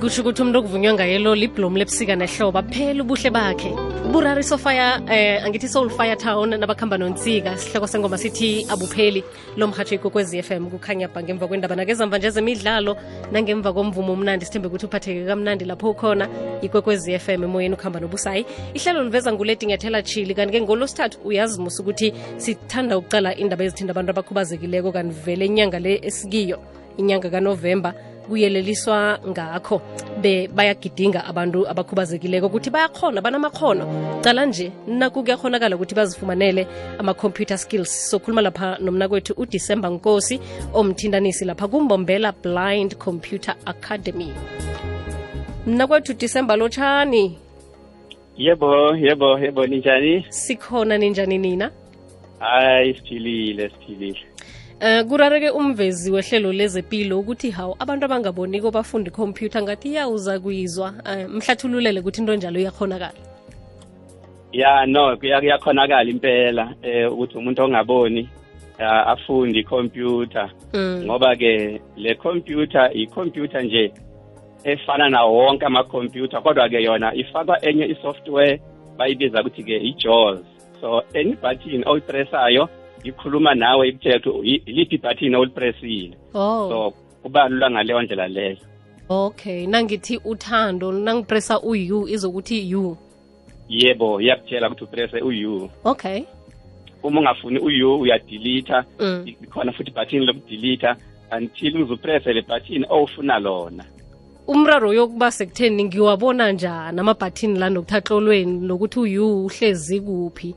kusho 0.00 0.22
ukuthi 0.22 0.42
umuntu 0.42 0.58
okuvunywa 0.58 0.94
ngayelo 0.94 1.34
liblomu 1.34 1.78
lebusika 1.78 2.14
nehlobo 2.14 2.62
phela 2.70 3.02
ubuhle 3.02 3.30
bakhe. 3.30 3.70
Burari 4.12 4.44
sofaya 4.44 5.02
eh 5.10 5.42
angithi 5.44 5.68
soul 5.68 5.90
fire 5.90 6.14
town 6.14 6.50
nabakhamba 6.50 6.96
nonsika 6.98 7.58
sihloko 7.58 7.86
sengoma 7.86 8.16
sithi 8.16 8.64
abupheli. 8.70 9.24
Lo 9.56 9.66
mhatsho 9.66 9.94
ikokwezi 9.96 10.42
FM 10.42 10.70
kukhanya 10.70 11.08
bha 11.08 11.22
ngemva 11.22 11.48
kwendaba. 11.48 11.74
Nakezamva 11.76 12.18
nje 12.18 12.30
zemidlalo 12.30 12.96
nangemva 13.32 13.72
komvumo 13.72 14.12
omnandi 14.12 14.44
sithembe 14.44 14.68
ukuthi 14.68 14.86
uphatheke 14.86 15.26
kamnandi 15.26 15.64
lapho 15.64 15.90
ukhona. 15.90 16.28
Ikokwezi 16.62 17.18
FM 17.18 17.44
emoyeni 17.44 17.74
ukuhamba 17.74 18.00
nobusayi. 18.00 18.46
Ihlelo 18.74 19.02
liveza 19.02 19.32
nguleti 19.32 19.66
nyathela 19.66 20.02
chili 20.02 20.34
kanti-ke 20.34 20.60
ngolosithathu 20.60 21.18
uyazimusa 21.24 21.82
ukuthi 21.82 22.14
sithanda 22.36 22.98
ukucala 22.98 23.34
indaba 23.36 23.64
ezithinda 23.64 23.90
abantu 23.90 24.10
abakhubazekileko 24.10 24.92
kanti 24.92 25.14
vele 25.24 25.46
inyanga 25.46 25.78
le 25.78 26.00
esikiyo 26.06 26.58
inyanga 26.98 27.30
kanovemba 27.30 27.94
kuyeleliswa 28.28 29.18
ngakho 29.28 29.82
be 30.20 30.48
bayagidinga 30.48 31.24
abantu 31.24 31.68
abakhubazekileko 31.68 32.46
ukuthi 32.46 32.70
bayakhona 32.70 33.20
banamakhono 33.20 33.84
cala 34.22 34.46
nje 34.46 34.72
naku 34.86 35.22
kuyakhonakala 35.22 35.76
ukuthi 35.76 35.94
bazifumanele 35.94 36.66
ama-computer 36.98 37.58
skills. 37.58 38.10
Sokhuluma 38.10 38.42
lapha 38.42 38.78
nomnakwethu 38.80 39.34
udisemba 39.36 39.88
nkosi 39.88 40.40
omthintanisi 40.74 41.44
lapha 41.44 41.68
kumbombela 41.68 42.32
blind 42.32 42.96
computer 42.96 43.56
academy. 43.66 44.32
Mna 45.66 45.86
kwethu 45.86 46.14
disemba 46.14 46.56
lotshani 46.56 47.38
yebo 48.38 48.96
yebo 48.96 49.38
yebo 49.38 49.66
ninjani? 49.66 50.24
Sikhona 50.28 50.98
ninjani 50.98 51.38
nina? 51.38 51.70
Hayi 52.38 52.94
siphilile 52.94 53.70
siphilile 53.70 54.27
Eh 54.80 55.04
kurareke 55.04 55.50
umvezi 55.50 56.10
wehlelo 56.10 56.52
lezepilo 56.52 57.18
ukuthi 57.20 57.50
hawu 57.50 57.76
abantu 57.78 58.04
abangaboniko 58.04 58.70
bafunda 58.70 59.10
ikhompyutha 59.10 59.62
ngathi 59.62 59.88
iyawuza 59.88 60.40
kuyizwa. 60.40 60.94
Uh, 61.04 61.30
mhlathululele 61.34 62.00
ukuthi 62.00 62.20
into 62.20 62.36
njalo 62.36 62.60
iyakhonakala. 62.60 63.18
Ya 64.52 64.86
no 64.86 65.16
kuya- 65.16 65.40
kuyakhonakala 65.40 66.10
impela 66.10 66.74
eh 66.82 67.12
ukuthi 67.12 67.38
umuntu 67.38 67.62
ongaboni 67.62 68.28
ah, 68.78 69.06
afunde 69.06 69.58
ikhompyutha 69.58 70.50
mm. 70.72 71.02
ngoba 71.04 71.36
ke 71.36 71.80
le 71.96 72.14
computer 72.14 72.90
i-computer 72.94 73.62
nje 73.64 73.92
efana 74.64 75.08
nawo 75.08 75.36
wonke 75.36 75.66
amakhompyutha 75.66 76.40
kodwa 76.40 76.68
ke 76.68 76.82
yona 76.82 77.14
ifakwa 77.14 77.64
enye 77.64 77.84
i-software 77.86 78.60
bayibiza 78.96 79.40
ukuthi 79.40 79.62
ke 79.62 79.76
i-jaws. 79.76 80.40
So 80.80 81.02
any 81.14 81.34
button 81.34 81.82
oyipresayo 81.86 82.68
ikhuluma 83.04 83.54
nawe 83.54 83.88
ikuthethe 83.88 84.30
iliphi 84.66 84.94
ibhathini 84.94 85.36
olipresile 85.36 86.16
oh. 86.34 86.68
So 86.68 86.92
kuba 87.22 87.48
lula 87.48 87.70
ngaleyo 87.70 88.02
ndlela 88.02 88.28
leyo. 88.28 88.56
Okay 89.08 89.66
nangithi 89.66 90.20
uthando 90.24 90.92
nangipressa 90.92 91.60
u-u 91.60 92.08
izokuthi 92.08 92.74
u. 92.74 92.96
Yebo 93.68 94.20
iyakutshela 94.20 94.66
ukuthi 94.66 94.84
upresse 94.84 95.20
u-u. 95.20 95.70
Okay. 95.84 96.22
Uma 97.02 97.20
ungafuni 97.20 97.58
u-u 97.58 98.00
uyadelita 98.00 98.84
mm. 98.98 99.24
ikhona 99.26 99.72
futhi 99.72 99.90
ibhathini 99.90 100.26
lokudilitha 100.26 100.96
until 101.36 101.82
uzupresse 101.82 102.32
le 102.32 102.42
bhathini 102.42 102.86
owufuna 102.88 103.38
lona. 103.38 103.84
Umraro 104.46 104.92
yokuba 104.92 105.30
sekutheni 105.30 105.84
ngiwabona 105.84 106.52
njani 106.52 107.00
amabhathini 107.00 107.58
la 107.58 107.70
nokuthatlolweni 107.70 108.66
nokuthi 108.66 109.00
uyu 109.00 109.44
uhlezi 109.44 110.00
kuphi? 110.00 110.54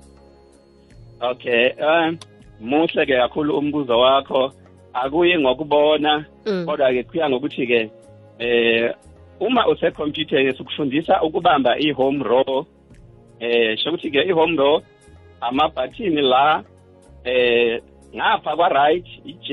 Okay 1.22 1.70
um 1.80 2.18
muhle 2.62 3.06
ke 3.06 3.18
kakhulu 3.18 3.58
umbuzo 3.58 4.00
wakho 4.00 4.54
akuyi 4.94 5.40
ngokubona 5.40 6.26
mm. 6.46 6.66
kodwa 6.66 6.94
ke 6.94 7.04
kuya 7.04 7.30
ngokuthi 7.30 7.68
ke 7.68 7.92
eh 8.40 8.94
uma 9.40 9.68
usekhompyutheni 9.68 10.58
sikufundisa 10.58 11.22
ukubamba 11.22 11.80
i-home 11.80 12.24
row 12.24 12.66
eh 13.40 13.78
shokuthi 13.78 14.12
ke 14.12 14.22
i-home 14.30 14.58
row 14.58 14.82
amabhathini 15.42 16.22
la 16.22 16.64
eh 17.24 17.82
ngapha 18.16 18.56
kwa-right 18.56 19.08
i-j 19.26 19.50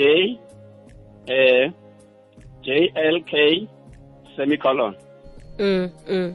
eh 1.26 1.70
JLK 2.62 3.32
semicolon 4.36 4.94
mm. 5.58 5.90
mm. 6.08 6.34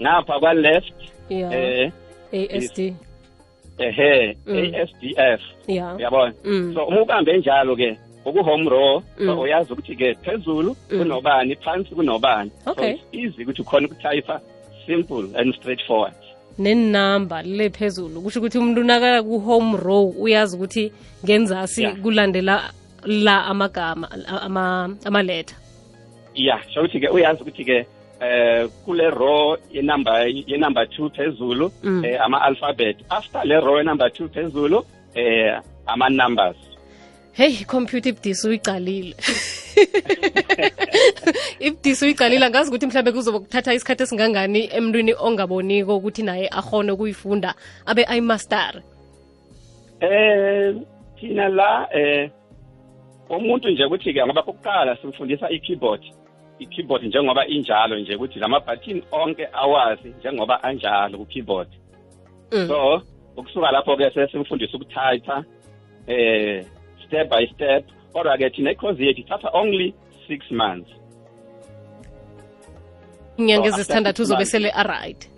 ngapha 0.00 0.40
kwa-left 0.40 0.94
yeah 1.28 1.52
eh 1.52 1.92
asd 2.32 2.94
ehe 3.78 4.36
Mm. 4.46 4.74
ASDF 4.74 5.40
uyabona 5.98 6.34
mm. 6.44 6.74
so 6.74 6.84
uma 6.84 7.02
ubambe 7.02 7.38
njalo 7.38 7.76
ke 7.76 7.96
uku-home 8.24 8.70
row 8.70 9.02
Mm. 9.18 9.26
so 9.26 9.40
uyazi 9.40 9.72
ukuthi 9.72 9.96
ke 9.96 10.14
phezulu 10.14 10.76
Mm. 10.90 10.98
kunobani 10.98 11.56
phansi 11.56 11.94
kunobani 11.94 12.50
so 12.64 12.70
it's 12.88 13.02
easy 13.12 13.42
ukuthi 13.42 13.62
ukhona 13.62 13.86
ukuthayipa 13.86 14.40
simple 14.86 15.28
and 15.38 15.54
straightforward 15.56 16.12
nenamba 16.58 17.42
le 17.42 17.70
phezulu 17.70 18.22
kusho 18.22 18.38
ukuthi 18.40 18.58
umuntu 18.58 18.80
unakala 18.80 19.22
ku-home 19.22 19.76
row 19.76 20.14
uyazi 20.18 20.56
ukuthi 20.56 20.92
ngenzasi 21.24 21.86
kulandela 21.86 22.70
la 23.06 23.44
amagama 23.46 24.08
ama- 24.42 24.96
amaletha 25.04 25.56
ya 26.34 26.60
sho 26.74 26.80
ukuthi 26.80 27.00
ke 27.00 27.08
uyazi 27.08 27.42
ukuthi 27.42 27.64
ke 27.64 27.86
eh 28.22 28.68
kule 28.84 29.10
row 29.10 29.56
yenumber 29.72 30.28
yenumber 30.46 30.84
2 30.84 31.10
phezulu 31.10 31.72
Mm. 31.82 32.04
eh 32.04 32.20
ama 32.24 32.42
alphabet 32.42 32.96
after 33.08 33.44
le 33.44 33.60
row 33.60 33.78
yenumber 33.78 34.08
2 34.08 34.28
phezulu 34.28 34.84
eh 35.14 35.60
ama 35.86 36.08
numbers 36.08 36.56
heyi 37.32 37.64
computer 37.64 38.12
ibdisi 38.12 38.48
uyicalile. 38.48 39.14
Ibdisi 41.60 42.04
uyicalile. 42.04 42.46
Angazi 42.46 42.68
ukuthi 42.70 42.86
mhlawumbe 42.86 43.12
kuzobe 43.12 43.38
kuthatha 43.38 43.74
isikhathi 43.74 44.02
esingangani 44.02 44.68
emntwini 44.76 45.14
ongaboniko 45.18 45.96
ukuthi 45.96 46.22
naye 46.22 46.48
akhone 46.48 46.92
ukuyifunda 46.92 47.54
abe 47.86 48.04
ayimastare 48.04 48.82
eh 50.00 50.74
thina 51.20 51.48
la 51.48 51.88
eh 51.94 52.30
umuntu 53.30 53.68
nje 53.70 53.84
ukuthi 53.84 54.12
ke 54.14 54.26
ngoba 54.26 54.42
kokuqala 54.42 54.96
simfundisa 54.96 55.50
i-keyboard 55.50 56.02
i-keyboard 56.58 57.04
njengoba 57.04 57.46
injalo 57.46 57.98
nje 57.98 58.16
ukuthi 58.16 58.38
lamabhathini 58.38 59.02
onke 59.12 59.48
awazi 59.52 60.08
njengoba 60.18 60.62
anjalo 60.62 61.18
ku-keyboard. 61.18 61.68
Mm. 62.52 62.68
so 62.68 63.02
ukusuka 63.36 63.70
lapho 63.70 63.96
ke 63.96 64.10
sesimfundisa 64.10 64.76
ukuthatha 64.76 65.44
eh 66.06 66.64
step 67.06 67.30
by 67.30 67.46
step 67.46 67.84
kodwa 68.12 68.38
ke 68.38 68.50
thina 68.50 68.70
ikhozi 68.70 69.06
yethu 69.06 69.20
ithatha 69.20 69.50
only 69.52 69.94
six 70.28 70.50
months. 70.50 70.90
Inyanga 73.36 73.70
So, 73.70 73.74
ezisithandathu 73.74 74.22
uzobe 74.22 74.44
sele 74.44 74.70
aright. 74.70 75.30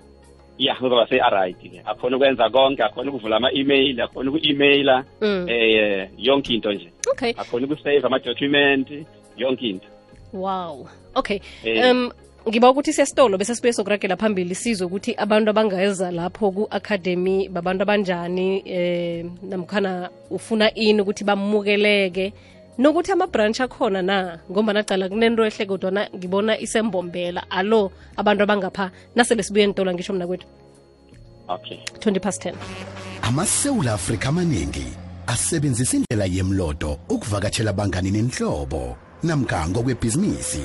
Ya 0.58 0.76
uzoba 0.80 1.06
se-aright 1.06 1.58
ke 1.58 1.82
akhona 1.84 2.16
ukwenza 2.16 2.50
konke 2.50 2.82
akhona 2.82 3.10
ukuvula 3.10 3.36
ama-email 3.36 4.00
akhona 4.00 4.30
uku-emaila 4.30 5.04
mm. 5.20 5.46
eh 5.48 6.08
yonke 6.18 6.54
into 6.54 6.72
nje. 6.72 6.92
Okay. 7.10 7.32
Akhona 7.36 7.66
ukusave 7.66 8.06
ama-document 8.06 8.88
yonke 9.36 9.68
into 9.68 9.93
wow. 10.34 10.88
Okay 11.16 11.40
hey. 11.62 11.90
um 11.90 12.10
ngiba 12.48 12.70
ukuthi 12.70 12.92
siyasitolo 12.92 13.38
bese 13.38 13.54
sibuye 13.54 13.72
sokuragela 13.72 14.16
phambili 14.16 14.54
sizwe 14.54 14.86
ukuthi 14.86 15.14
abantu 15.16 15.50
abangeza 15.50 16.10
lapho 16.10 16.50
ku-academy 16.50 17.48
babantu 17.48 17.82
abanjani 17.82 18.62
eh 18.66 19.24
namkhana 19.42 20.10
ufuna 20.30 20.74
ini 20.74 21.00
ukuthi 21.00 21.24
bamukeleke. 21.24 22.32
Nokuthi 22.78 23.12
ama-branch 23.12 23.60
akhona 23.60 24.02
na 24.02 24.38
ngombana 24.50 24.82
cala 24.82 25.08
kunento 25.08 25.46
ehle 25.46 25.66
kodwana 25.66 26.08
ngibona 26.16 26.58
isembombela. 26.58 27.50
Alo 27.50 27.92
abantu 28.16 28.42
abangapha 28.42 28.90
nasele 29.14 29.42
sibuye 29.42 29.64
entolo 29.64 29.94
ngisho 29.94 30.12
mna 30.12 30.26
kwethu. 30.26 30.46
Okay. 31.48 31.78
20 32.00 32.20
past 32.20 32.44
10 32.44 32.54
amasewula 33.22 33.92
afrika 33.92 34.28
amaningi 34.28 34.86
asebenzisa 35.26 35.96
indlela 35.96 36.24
yemlodo 36.24 36.98
ukuvakatshela 37.08 37.70
abangani 37.70 38.10
nenhlobo 38.10 38.96
namkha 39.24 39.68
ngokwebhizinisi. 39.68 40.64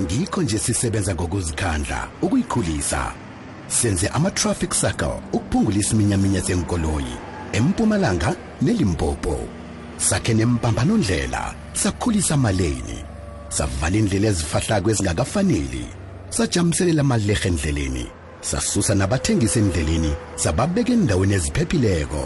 Ngikho 0.00 0.42
nje 0.42 0.58
sisebenza 0.58 1.14
ngokuzikhandla 1.14 2.08
ukuyikhulisa. 2.22 3.12
Senze 3.68 4.08
ama-traffic 4.08 4.74
circle 4.74 5.20
ukuphungula 5.32 5.78
isiminyaminya 5.78 6.40
zenkoloyi 6.40 7.16
empumalanga 7.52 8.36
nelimpopo. 8.62 9.38
Sakhe 9.96 10.34
nempambanondlela 10.34 11.54
sakhulisa 11.72 12.34
amaleni. 12.34 12.98
Savala 13.48 13.96
indlela 13.96 14.28
ezifahlako 14.28 14.90
ezingakafaneli. 14.90 15.86
Sajamiselela 16.30 17.00
amalerhe 17.00 17.48
endleleni. 17.48 18.06
Sasusa 18.40 18.94
nabathengisa 18.94 19.60
endleleni 19.60 20.12
sababeka 20.36 20.92
endaweni 20.92 21.34
eziphephileko. 21.34 22.24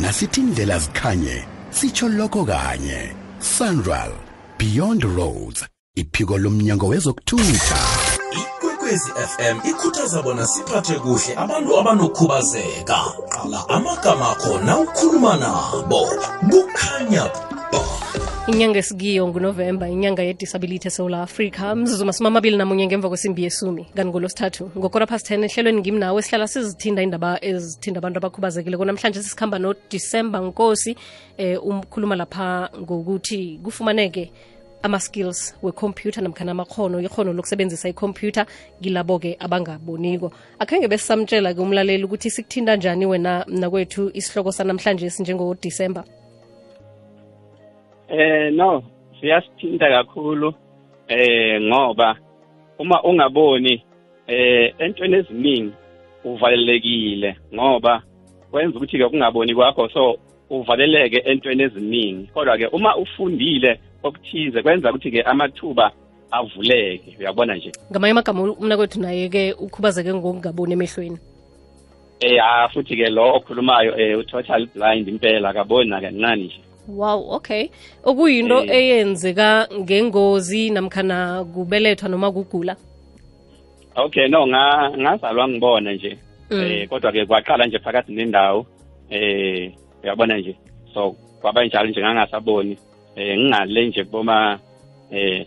Nasithi 0.00 0.40
indlela 0.40 0.78
zikhanye 0.78 1.44
sitsho 1.70 2.08
lokho 2.08 2.44
kanye. 2.44 3.12
Sunral 3.38 4.12
beyond 4.64 5.04
roads 5.04 5.66
iphiko 5.94 6.38
lomnyango 6.38 6.86
wezokuthutha. 6.86 7.78
Ikwekwezi 8.40 9.10
fm 9.10 9.56
ikhuthaza 9.70 10.22
bona 10.22 10.46
siphathe 10.46 10.94
kuhle 10.94 11.36
abantu 11.36 11.78
abanokhubazeka. 11.80 12.98
Qala 13.28 13.68
amagama 13.68 14.30
akho 14.30 14.58
nawukhuluma 14.58 15.36
nabo. 15.36 16.00
Kukhanya 16.50 17.30
inyanga 18.46 18.78
esikiyo 18.78 19.28
ngunovemba 19.28 19.88
inyanga 19.88 20.22
yedisability 20.22 20.88
esewula 20.88 21.22
africa 21.22 21.74
mzuzu 21.76 22.04
masumi 22.04 22.28
amabili 22.28 22.56
namunye 22.56 22.86
ngemva 22.86 23.08
kwesimbi 23.08 23.42
yesumi 23.44 23.84
kanti 23.84 24.08
ngolosithathu 24.08 24.70
ngokora 24.78 25.06
past 25.06 25.30
10 25.30 25.44
ehlelweni 25.44 25.80
ngimnawe 25.80 26.22
sihlala 26.22 26.48
sizithinda 26.48 27.02
indaba 27.02 27.44
ezithinda 27.44 27.98
abantu 27.98 28.18
abakhubazekile 28.18 28.76
konamhlanje 28.76 29.22
sisikhamba 29.22 29.58
nodisemba 29.58 30.40
nkosi 30.40 30.96
eh 31.36 31.56
umkhuluma 31.66 32.16
lapha 32.16 32.70
ngokuthi 32.80 33.60
kufumaneke 33.64 34.32
ama-skills 34.84 35.56
wekhompyutha 35.62 36.20
namkhana 36.20 36.52
amakhono 36.52 37.00
ikhono 37.00 37.32
lokusebenzisa 37.32 37.88
ikhompyutha 37.88 38.46
kilabo-ke 38.82 39.36
abangaboniko. 39.40 40.32
Akhange 40.58 40.88
besisamtshela-ke 40.88 41.60
umlaleli 41.60 42.04
ukuthi 42.04 42.30
sikuthinta 42.30 42.76
njani 42.76 43.06
wena 43.06 43.44
mnakwethu 43.48 44.10
isihloko 44.14 44.52
sanamhlanje 44.52 45.10
sinjengodisemba 45.10 46.04
Eh 48.08 48.52
no, 48.52 48.82
siyasithinta 49.20 49.88
kakhulu 49.88 50.54
eh 51.08 51.60
ngoba 51.62 52.16
uma 52.78 53.02
ungaboni 53.02 53.84
eh 54.26 54.74
entweni 54.78 55.16
eziningi 55.16 55.72
uvalelekile 56.24 57.36
ngoba 57.54 58.02
kwenza 58.50 58.76
ukuthi 58.76 58.98
ke 58.98 59.04
ungaboni 59.04 59.54
kwakho 59.54 59.88
so 59.88 60.16
uvaleleke 60.50 61.18
entweni 61.18 61.62
eziningi. 61.62 62.26
Kodwa 62.34 62.58
ke 62.58 62.66
uma 62.66 62.96
ufundile 62.96 63.80
okuthize 64.04 64.62
kwenza 64.62 64.90
ukuthi 64.90 65.10
ke 65.10 65.22
amathuba 65.22 65.92
avuleke. 66.30 67.16
Uyabona 67.20 67.56
nje? 67.56 67.72
Ngamanye 67.90 68.12
amagama 68.12 68.42
umnakwethu 68.42 69.00
naye-ke 69.00 69.52
ukhubazeke 69.52 70.14
ngokungaboni 70.14 70.72
emehlweni. 70.72 71.18
Eh 72.20 72.38
ah 72.42 72.68
futhi 72.68 72.96
ke 72.96 73.10
lo 73.10 73.36
okhulumayo 73.36 73.98
eh 73.98 74.18
u-total 74.18 74.66
blind 74.74 75.08
impela 75.08 75.48
akaboni 75.50 75.90
nakancane 75.90 76.44
nje. 76.44 76.60
Wow 76.88 77.32
okay. 77.32 77.70
Okuyinto 78.04 78.64
Eh. 78.64 78.70
eyenzeka 78.70 79.68
ngengozi 79.72 80.70
namkhana 80.70 81.44
kubelethwa 81.44 82.08
noma 82.08 82.32
kugula? 82.32 82.76
Okay 83.96 84.28
no 84.28 84.46
nga 84.46 84.90
ngazalwa 84.98 85.48
ngibona 85.48 85.92
nje. 85.92 86.18
Mm. 86.50 86.60
eh 86.60 86.88
kodwa 86.88 87.12
ke 87.12 87.26
kwaqala 87.26 87.66
nje 87.66 87.78
phakathi 87.78 88.12
nendawo. 88.12 88.66
Eh 89.10 89.72
uyabona 90.02 90.38
nje? 90.38 90.56
So 90.94 91.16
kwaba 91.40 91.64
njalo 91.64 91.88
nje 91.88 92.00
ngangasaboni 92.00 92.78
eh 93.16 93.38
ngingale 93.38 93.86
nje 93.86 94.04
kuboma 94.04 94.58
eh 95.10 95.46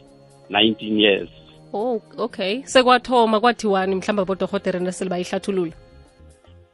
19 0.49 0.99
years. 0.99 1.29
Oh 1.73 2.01
okay. 2.17 2.61
Sekwathoma 2.65 3.39
kwathiwani 3.39 3.95
mhlawumbe 3.95 4.21
abodohotere 4.21 4.79
nasele 4.79 5.09
bayihlathulula? 5.09 5.73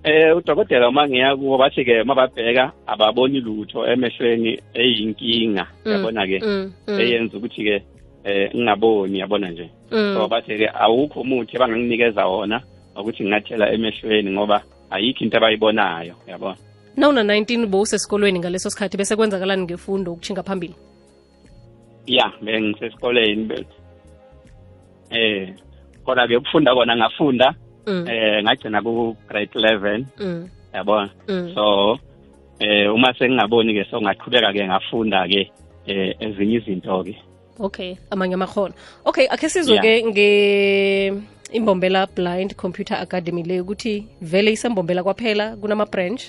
Eh 0.03 0.37
udokotela 0.37 0.89
uma 0.89 1.07
ngiya 1.07 1.35
kuwo 1.35 1.57
bathi 1.57 1.85
ke 1.85 2.03
mababheka 2.03 2.71
ababoni 2.87 3.39
lutho 3.39 3.87
emehlweni 3.87 4.59
eyinkinga 4.73 5.67
Mm, 5.85 5.91
uyabona 5.91 6.27
ke 6.27 6.39
mm, 6.43 6.73
mm, 6.87 6.99
eyenza 6.99 7.37
ukuthi 7.37 7.63
ke 7.63 7.83
eh 8.23 8.51
ngingaboni 8.55 9.19
yabona 9.19 9.49
nje? 9.49 9.69
So 9.89 10.27
bathi 10.27 10.57
ke 10.57 10.67
awukho 10.73 11.21
umuthi 11.21 11.55
abanganginikeza 11.57 12.25
wona 12.27 12.61
ukuthi 12.99 13.23
ngingathela 13.23 13.71
emehlweni 13.73 14.31
ngoba 14.31 14.61
ayikho 14.91 15.23
into 15.23 15.37
abayibonayo 15.37 16.15
yabona? 16.27 16.57
Nawuna 16.97 17.23
19 17.23 17.65
bowusesikolweni 17.65 18.39
ngaleso 18.39 18.69
sikhathi 18.69 18.97
bese 18.97 19.15
kwenzakalani 19.15 19.63
ngefundo 19.63 20.13
ukuchinga 20.13 20.43
phambili? 20.43 20.75
Ya 22.07 22.31
bengisesikoleni 22.41 23.43
be- 23.45 23.65
eh 25.09 25.53
kodwa 26.05 26.27
ke 26.27 26.37
ukufunda 26.37 26.73
kona 26.75 26.95
ngafunda 26.95 27.55
mm, 27.87 28.05
eh 28.07 28.43
ngagcina 28.43 28.81
ku 28.81 29.15
grade 29.29 29.51
11 29.55 30.05
mm, 30.19 30.49
yabona? 30.73 31.09
Mm. 31.27 31.51
so 31.55 31.97
eh 32.59 32.93
uma 32.93 33.13
sengingaboni 33.13 33.73
ke 33.73 33.85
so 33.91 34.01
ngaqhubeka 34.01 34.53
ke 34.53 34.67
ngafunda 34.67 35.27
ke 35.27 35.51
eh 35.87 36.15
ezinye 36.19 36.57
izinto 36.57 37.03
ke 37.03 37.15
okay 37.59 37.95
amanye 38.11 38.33
amakhono 38.33 38.73
okay 39.05 39.27
akhe 39.29 39.49
sizwe-ke 39.49 40.03
nge 40.05 40.29
imbombela 41.53 42.07
blind 42.15 42.55
computer 42.55 42.97
academy 42.97 43.43
le 43.43 43.61
ukuthi 43.61 44.05
vele 44.21 44.51
isembombela 44.51 45.03
kwaphela 45.03 45.55
kunama-branch? 45.55 46.23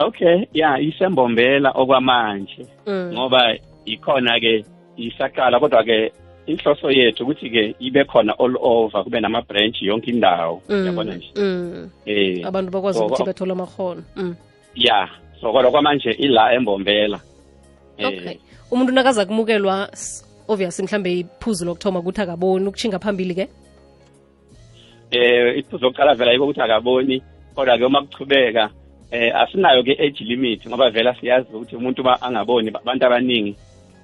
Okay 0.00 0.48
ya 0.52 0.80
isembombela 0.80 1.70
okwamanje. 1.70 2.66
Mm. 2.86 3.12
ngoba 3.12 3.56
ikhona 3.84 4.40
ke 4.40 4.64
isaqala 4.96 5.60
kodwa 5.60 5.84
ke 5.84 6.12
inhloso 6.46 6.90
yethu 6.90 7.22
ukuthi 7.24 7.50
ke 7.50 7.74
ibe 7.80 8.04
khona 8.04 8.32
all 8.38 8.56
over 8.60 9.04
kube 9.04 9.20
nama 9.20 9.42
branch 9.42 9.82
yonke 9.82 10.10
indawo. 10.10 10.62
Mm, 10.68 10.86
yabona 10.86 11.14
nje? 11.14 11.30
mm. 11.36 11.90
eh 12.06 12.46
abantu 12.46 12.70
bakwazi 12.70 12.98
ukuthi 12.98 13.24
bathole 13.24 13.52
amakhono 13.52 14.02
ya 14.74 15.08
so 15.40 15.52
kodwa 15.52 15.70
kwamanje 15.70 16.10
ila 16.10 16.52
embombela 16.54 17.20
Eh, 18.00 18.08
okay. 18.08 18.36
Umuntu 18.70 18.92
nakaza 18.92 19.24
kumukelwa 19.24 19.88
obviously 20.48 20.84
mhlambe 20.84 21.18
iphuzu 21.18 21.64
lokuthoma 21.64 22.00
ukuthi 22.00 22.20
akaboni 22.20 22.66
ukuchinga 22.66 22.98
phambili 22.98 23.34
ke 23.34 23.48
eh 25.10 25.58
iphuzo 25.58 25.86
lokuqala 25.86 26.14
vela 26.14 26.32
yiko 26.32 26.44
ukuthi 26.44 26.60
akaboni 26.60 27.22
kodwa 27.54 27.78
ke 27.78 27.84
uma 27.84 28.02
kuchubeka 28.02 28.70
eh 29.10 29.32
asinayo 29.36 29.82
ke 29.82 29.92
age 29.98 30.24
limit 30.24 30.66
ngoba 30.68 30.90
vela 30.90 31.14
siyazi 31.14 31.48
ukuthi 31.54 31.76
umuntu 31.76 32.02
angaboni 32.20 32.68
abantu 32.68 33.06
abaningi 33.06 33.54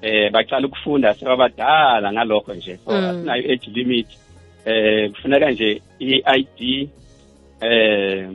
eh 0.02 0.30
baqala 0.32 0.66
ukufunda 0.66 1.14
sebabadala 1.14 2.12
ngalokho 2.12 2.54
nje 2.54 2.76
so 2.84 2.90
Mm. 2.92 3.04
asinayo 3.04 3.52
age 3.52 3.70
limit 3.74 4.06
eh 4.64 5.10
kufuneka 5.10 5.50
nje 5.50 5.82
i-ID 6.00 6.88
eh 7.60 8.28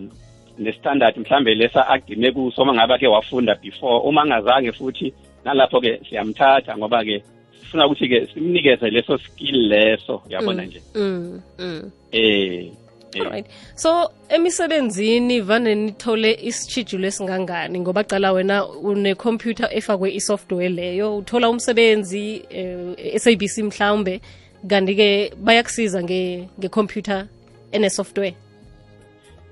nestandard 0.57 1.17
mhlambe 1.17 1.55
lesa 1.55 1.87
agcine 1.87 2.31
kuso 2.31 2.61
uma 2.61 2.73
ngabe 2.73 2.97
ke 2.97 3.07
wafunda 3.07 3.55
before 3.55 4.01
uma 4.07 4.21
angazange 4.21 4.71
futhi 4.71 5.13
nalapho 5.45 5.81
ke 5.81 5.99
siyamthatha 6.09 6.77
ngoba 6.77 7.03
ke 7.03 7.23
sifuna 7.59 7.85
ukuthi 7.87 8.07
ke 8.09 8.27
simnikeze 8.33 8.89
leso 8.89 9.17
skill 9.17 9.67
leso 9.67 10.21
yabona 10.29 10.63
Mm, 10.63 10.67
nje 10.67 10.81
mm, 10.95 11.41
mm. 11.59 11.91
eh 12.11 12.21
eh. 12.21 12.71
Alright. 13.19 13.47
So 13.75 14.11
emisebenzini 14.29 15.41
vane 15.41 15.75
nithole 15.75 16.37
isitshijulo 16.41 17.07
esingangani 17.07 17.79
ngoba 17.79 18.03
cala 18.03 18.31
wena 18.31 18.65
une 18.65 19.15
computer 19.15 19.69
efakwe 19.71 20.13
isoftware 20.15 20.69
leyo 20.69 21.17
uthola 21.17 21.49
umsebenzi 21.49 22.45
eh, 22.49 23.19
SABC 23.19 23.57
mhlawumbe 23.57 24.21
kanti 24.69 24.95
ke 24.95 25.33
bayakusiza 25.37 26.03
nge 26.03 26.47
ngecomputer 26.59 27.27
ene 27.71 27.89
software. 27.89 28.33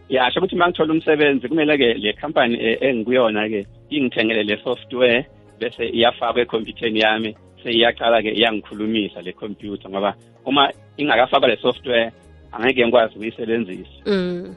ya 0.09 0.31
sho 0.31 0.39
ukuthi 0.39 0.55
uma 0.55 0.67
ngithola 0.67 0.93
umsebenzi 0.93 1.47
kumele 1.47 1.77
ke 1.77 1.93
le 1.93 2.13
company 2.13 2.55
eh, 2.55 2.77
engikuyona 2.81 3.49
ke 3.49 3.65
ingithengele 3.89 4.43
le 4.43 4.57
software 4.63 5.25
bese 5.59 5.89
iyafakwa 5.89 6.41
ekhompyutheni 6.41 6.99
yami 6.99 7.35
seyiyaqala 7.63 8.21
ke 8.21 8.31
iyangikhulumisa 8.31 9.21
le 9.21 9.33
computer 9.33 9.89
ngoba 9.91 10.15
uma 10.45 10.71
ingakafakwa 10.97 11.47
le 11.49 11.57
software 11.57 12.11
angeke 12.51 12.83
ngikwazi 12.85 13.15
ukuyisebenzisa 13.15 13.89
Mm. 14.05 14.55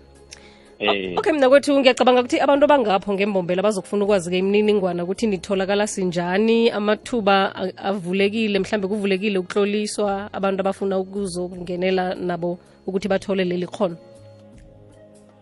eh 0.78 1.14
Okay 1.19 1.33
mina 1.33 1.49
kwethu 1.49 1.78
ngiyacabanga 1.81 2.21
ukuthi 2.21 2.40
abantu 2.40 2.64
abangapho 2.64 3.12
ngembombela 3.14 3.62
bazokufuna 3.62 4.05
ukwazi 4.05 4.31
ke 4.31 4.38
imininingwana 4.38 5.05
ukuthi 5.05 5.26
nitholakala 5.26 5.87
sinjani 5.87 6.71
amathuba 6.71 7.55
avulekile 7.76 8.59
mhlambe 8.59 8.88
kuvulekile 8.88 9.38
ukuhloliswa 9.38 10.28
abantu 10.33 10.61
abafuna 10.61 10.99
ukuzokungenela 10.99 12.14
nabo 12.14 12.59
ukuthi 12.87 13.09
bathole 13.09 13.45
leli 13.45 13.67
khono. 13.67 13.97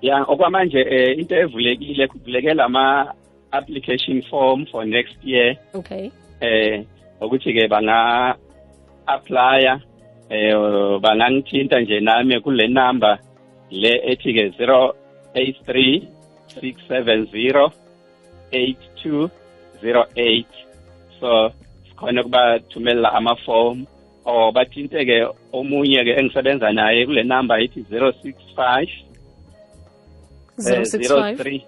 ya 0.03 0.23
okwamanje 0.29 0.81
eh, 0.81 1.19
into 1.19 1.37
evulekile 1.37 2.07
kuvulekela 2.09 2.65
ama 2.65 3.15
application 3.53 4.23
form 4.23 4.67
for 4.67 4.85
next 4.87 5.17
year 5.25 5.57
Okay. 5.75 6.11
eh 6.41 6.85
ukuthi 7.21 7.53
ke 7.53 7.69
banga 7.69 8.35
applya 9.07 9.81
eh 10.31 10.55
bangangithinta 11.01 11.81
nje 11.81 12.01
nami 12.01 12.41
kule 12.41 12.69
number 12.69 13.19
le 13.71 13.93
ethi 14.13 14.33
ke 14.33 14.45
083 14.59 16.03
670 16.49 17.71
8208 18.53 20.45
so 21.21 21.53
sikhona 21.89 22.23
kubathumela 22.23 23.13
amaform. 23.13 23.87
Or 24.25 24.53
bathinte 24.53 25.05
ke 25.09 25.27
omunye 25.53 26.05
ke 26.05 26.13
engisebenza 26.21 26.73
naye 26.73 27.07
kule 27.07 27.23
number 27.25 27.57
ethi 27.61 27.81
065 27.91 28.89
eh, 30.59 30.83
065 30.83 31.37
03 31.37 31.63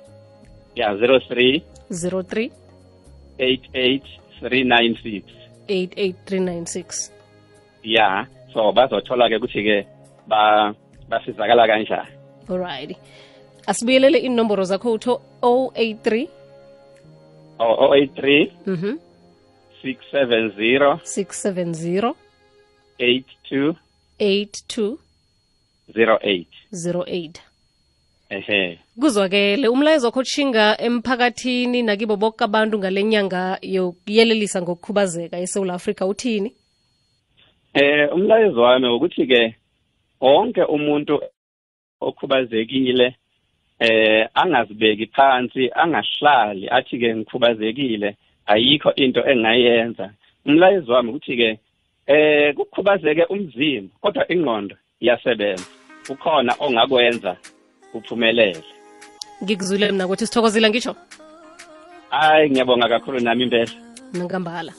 yeah 0.77 0.95
03 0.95 1.63
03 1.91 2.51
88396 3.39 5.23
88396 5.69 7.11
ya 7.83 8.27
so 8.53 8.73
bazothola 8.73 9.29
ke 9.29 9.37
ukuthi 9.37 9.63
ke 9.65 9.77
ba 10.29 10.75
basizakala 11.09 11.67
kanjani. 11.67 12.11
Alright 12.51 12.97
asibuyelele 13.67 14.19
inomboro 14.19 14.65
zakho 14.65 14.93
utho 14.93 15.21
083 15.43 16.29
o 17.59 17.95
083 17.95 18.51
mhm 18.67 18.99
670 19.85 20.99
670 21.05 22.15
8208 22.99 24.97
8208 25.79 27.31
ehe. 28.31 28.79
Kuzwakele 29.01 29.69
umlayezo 29.69 30.07
wakho 30.07 30.23
tshinga 30.23 30.81
emphakathini 30.81 31.83
nakibo 31.83 32.17
bonke 32.17 32.45
abantu 32.45 32.79
ngale 32.79 33.05
nyanga 33.05 33.59
yokuyelelisa 33.63 34.63
ngokukhubazeka 34.63 35.39
eSouth 35.39 35.71
Africa 35.71 36.03
uthini 36.03 36.55
eh 37.75 38.09
umlayezo 38.15 38.61
wami 38.63 38.89
ukuthi 38.89 39.27
ke 39.27 39.57
wonke 40.21 40.63
umuntu 40.63 41.23
okhubazekile 42.01 43.15
eh 43.79 44.29
angazibeki 44.35 45.07
phansi 45.07 45.71
angahlali 45.75 46.69
athi 46.69 46.99
ke 46.99 47.17
ngikhubazekile 47.17 48.17
ayikho 48.47 48.95
into 48.95 49.21
engayenza. 49.31 50.11
Umlayezo 50.47 50.93
wami 50.93 51.09
ukuthi 51.11 51.37
ke 51.37 51.59
eh 52.07 52.55
kukhubazeke 52.55 53.25
umzimba 53.25 53.95
kodwa 54.01 54.33
ingqondo 54.33 54.77
iyasebenza. 55.01 55.67
Ukhona 56.11 56.53
ongakwenza 56.59 57.37
uphumelele. 57.95 58.65
Ngikuzwile 59.43 59.93
mina 59.93 60.07
ukuthi 60.07 60.27
sithokozile 60.27 60.71
ngisho 60.71 60.97
hayi 62.11 62.51
ngiyabonga 62.51 62.89
kakhulu 62.89 63.21
nami 63.21 63.43
impela. 63.43 63.73
Nangambala. 64.13 64.73